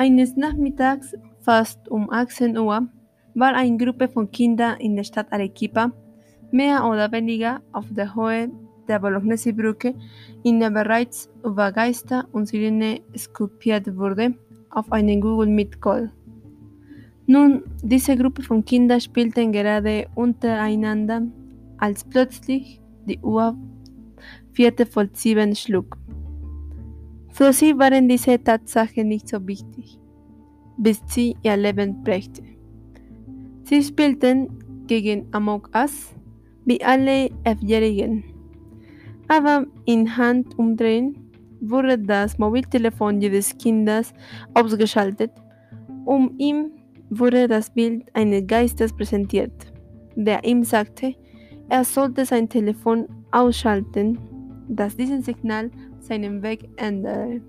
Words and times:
Eines 0.00 0.34
Nachmittags, 0.34 1.14
fast 1.42 1.86
um 1.90 2.08
18 2.08 2.56
Uhr, 2.56 2.88
war 3.34 3.54
eine 3.54 3.76
Gruppe 3.76 4.08
von 4.08 4.30
Kindern 4.30 4.80
in 4.80 4.96
der 4.96 5.04
Stadt 5.04 5.30
Arequipa 5.30 5.92
mehr 6.50 6.86
oder 6.86 7.12
weniger 7.12 7.60
auf 7.72 7.84
der 7.90 8.14
Höhe 8.14 8.50
der 8.88 8.98
Bolognese-Brücke, 8.98 9.94
in 10.42 10.58
der 10.58 10.70
bereits 10.70 11.28
über 11.44 11.70
Geister 11.70 12.26
und 12.32 12.46
Sirene 12.46 13.02
skulptiert 13.14 13.94
wurde, 13.94 14.32
auf 14.70 14.90
einen 14.90 15.20
Google 15.20 15.48
Meet 15.48 15.82
Call. 15.82 16.10
Nun, 17.26 17.62
diese 17.82 18.16
Gruppe 18.16 18.42
von 18.42 18.64
Kindern 18.64 19.02
spielten 19.02 19.52
gerade 19.52 20.06
untereinander, 20.14 21.26
als 21.76 22.04
plötzlich 22.04 22.80
die 23.04 23.18
Uhr 23.18 23.54
vierte 24.52 24.86
voll 24.86 25.10
sieben 25.12 25.54
schlug. 25.54 25.98
Für 27.40 27.54
sie 27.54 27.78
waren 27.78 28.06
diese 28.06 28.38
Tatsachen 28.44 29.08
nicht 29.08 29.26
so 29.26 29.38
wichtig, 29.46 29.98
bis 30.76 31.00
sie 31.06 31.38
ihr 31.42 31.56
Leben 31.56 32.04
prägte. 32.04 32.42
Sie 33.64 33.82
spielten 33.82 34.58
gegen 34.86 35.26
Amok 35.32 35.70
Us, 35.74 36.14
wie 36.66 36.84
alle 36.84 37.30
Elfjährigen. 37.44 38.24
Aber 39.26 39.64
in 39.86 40.14
Handumdrehen 40.18 41.16
wurde 41.62 41.96
das 41.96 42.36
Mobiltelefon 42.36 43.22
jedes 43.22 43.56
Kindes 43.56 44.12
ausgeschaltet, 44.52 45.30
um 46.04 46.34
ihm 46.36 46.72
wurde 47.08 47.48
das 47.48 47.70
Bild 47.70 48.04
eines 48.12 48.46
Geistes 48.46 48.92
präsentiert, 48.92 49.72
der 50.14 50.44
ihm 50.44 50.62
sagte, 50.62 51.14
er 51.70 51.84
sollte 51.84 52.26
sein 52.26 52.50
Telefon 52.50 53.08
ausschalten, 53.30 54.18
dass 54.68 54.94
dieses 54.94 55.24
Signal 55.24 55.70
seinen 56.02 56.42
Weg 56.42 56.68
ändere. 56.76 57.40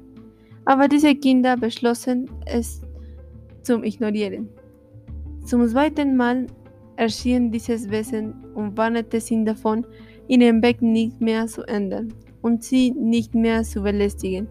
Aber 0.66 0.88
diese 0.88 1.16
Kinder 1.16 1.58
beschlossen, 1.58 2.30
es 2.46 2.82
zu 3.64 3.84
ignorieren. 3.84 4.50
Zum 5.46 5.68
zweiten 5.68 6.16
Mal 6.16 6.48
erschien 6.98 7.52
dieses 7.52 7.90
Wesen 7.90 8.34
und 8.54 8.78
warnete 8.78 9.20
sie 9.20 9.44
davon, 9.44 9.86
ihren 10.28 10.62
Weg 10.62 10.82
nicht 10.82 11.20
mehr 11.20 11.48
zu 11.48 11.64
ändern 11.64 12.14
und 12.42 12.64
sie 12.64 12.92
nicht 12.92 13.34
mehr 13.34 13.64
zu 13.64 13.82
belästigen. 13.82 14.48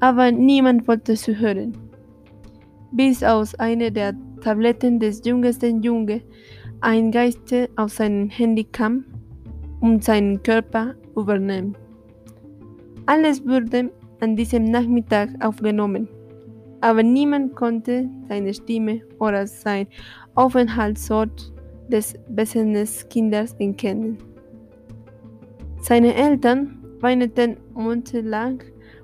Aber 0.00 0.30
niemand 0.30 0.86
wollte 0.86 1.16
sie 1.16 1.36
hören. 1.36 1.76
Bis 2.92 3.22
aus 3.22 3.54
einer 3.56 3.90
der 3.90 4.14
Tabletten 4.40 5.00
des 5.00 5.24
jüngsten 5.24 5.82
Junge 5.82 6.22
ein 6.80 7.10
Geist 7.10 7.54
auf 7.76 7.92
sein 7.92 8.28
Handy 8.28 8.64
kam 8.64 9.04
und 9.80 10.04
seinen 10.04 10.42
Körper 10.42 10.94
übernahm. 11.16 11.74
Alles 13.06 13.46
wurde 13.46 13.90
an 14.20 14.34
diesem 14.34 14.70
Nachmittag 14.70 15.28
aufgenommen, 15.40 16.08
aber 16.80 17.02
niemand 17.02 17.54
konnte 17.54 18.08
seine 18.28 18.54
Stimme 18.54 19.02
oder 19.18 19.46
sein 19.46 19.86
Aufenthaltsort 20.34 21.52
des 21.88 22.14
Kindes 23.10 23.54
erkennen. 23.58 24.16
Seine 25.82 26.14
Eltern 26.14 26.78
weinten 27.00 27.58
monatelang 27.74 28.62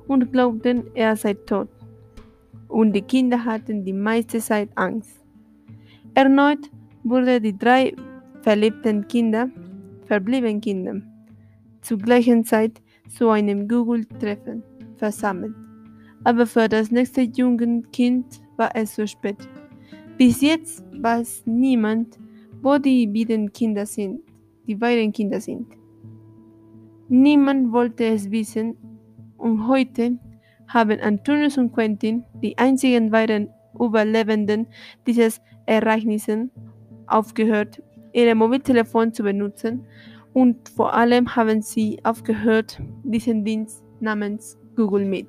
und 0.08 0.32
glaubten, 0.32 0.84
er 0.94 1.14
sei 1.14 1.34
tot. 1.34 1.68
Und 2.68 2.94
die 2.94 3.02
Kinder 3.02 3.44
hatten 3.44 3.84
die 3.84 3.92
meiste 3.92 4.38
Zeit 4.38 4.70
Angst. 4.76 5.20
Erneut 6.14 6.70
wurden 7.04 7.42
die 7.42 7.56
drei 7.56 7.94
verliebten 8.40 9.06
Kinder, 9.08 9.50
verbliebenen 10.06 10.62
Kinder, 10.62 11.02
zur 11.82 11.98
gleichen 11.98 12.44
Zeit 12.46 12.80
zu 13.10 13.28
einem 13.28 13.68
Google-Treffen 13.68 14.62
versammelt. 14.96 15.54
Aber 16.24 16.46
für 16.46 16.68
das 16.68 16.90
nächste 16.90 17.22
junge 17.22 17.82
Kind 17.92 18.40
war 18.56 18.70
es 18.74 18.94
zu 18.94 19.06
spät. 19.06 19.36
Bis 20.16 20.40
jetzt 20.40 20.84
weiß 21.00 21.44
niemand, 21.46 22.18
wo 22.62 22.78
die 22.78 23.06
beiden 23.06 23.52
Kinder 23.52 23.86
sind, 23.86 24.20
die 24.66 24.74
beiden 24.74 25.12
Kinder 25.12 25.40
sind. 25.40 25.66
Niemand 27.08 27.72
wollte 27.72 28.04
es 28.04 28.30
wissen 28.30 28.76
und 29.38 29.66
heute 29.66 30.18
haben 30.68 31.00
Antonius 31.00 31.58
und 31.58 31.72
Quentin, 31.72 32.22
die 32.42 32.56
einzigen 32.58 33.10
beiden 33.10 33.48
Überlebenden 33.78 34.66
dieses 35.06 35.40
Ereignisses, 35.66 36.48
aufgehört, 37.06 37.82
ihre 38.12 38.34
Mobiltelefon 38.34 39.12
zu 39.12 39.22
benutzen 39.22 39.86
und 40.32 40.68
vor 40.68 40.94
allem 40.94 41.34
haben 41.36 41.62
sie 41.62 41.98
aufgehört, 42.04 42.80
diesen 43.02 43.44
Dienst 43.44 43.82
namens 44.00 44.58
Google 44.76 45.04
Meet. 45.04 45.28